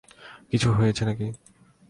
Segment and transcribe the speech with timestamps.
[0.51, 1.27] কিছু হয়েছে নাকি?